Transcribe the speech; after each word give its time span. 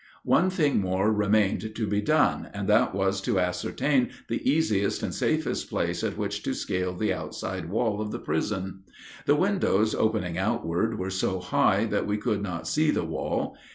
One 0.25 0.49
thing 0.49 0.79
more 0.79 1.11
remained 1.13 1.75
to 1.75 1.85
be 1.85 2.01
done, 2.01 2.49
and 2.55 2.67
that 2.67 2.95
was 2.95 3.21
to 3.21 3.37
ascertain 3.39 4.09
the 4.29 4.41
easiest 4.49 5.03
and 5.03 5.13
safest 5.13 5.69
place 5.69 6.03
at 6.03 6.17
which 6.17 6.41
to 6.41 6.55
scale 6.55 6.95
the 6.95 7.13
outside 7.13 7.69
wall 7.69 8.01
of 8.01 8.09
the 8.11 8.17
prison. 8.17 8.79
The 9.27 9.35
windows 9.35 9.93
opening 9.93 10.39
outward 10.39 10.97
were 10.97 11.11
so 11.11 11.39
high 11.39 11.85
that 11.85 12.07
we 12.07 12.17
could 12.17 12.41
not 12.41 12.67
see 12.67 12.89
the 12.89 13.05
wall. 13.05 13.55